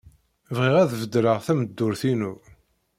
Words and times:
Bɣiɣ 0.55 0.75
ad 0.77 0.91
beddleɣ 1.01 1.37
tameddurt-inu. 1.45 2.33